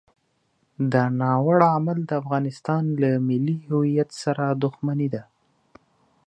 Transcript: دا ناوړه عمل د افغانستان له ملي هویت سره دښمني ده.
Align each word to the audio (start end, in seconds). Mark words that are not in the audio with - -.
دا 0.91 1.03
ناوړه 1.21 1.67
عمل 1.77 1.99
د 2.05 2.11
افغانستان 2.21 2.83
له 3.01 3.09
ملي 3.27 3.57
هویت 3.69 4.09
سره 4.21 4.45
دښمني 4.63 5.07
ده. 5.13 5.23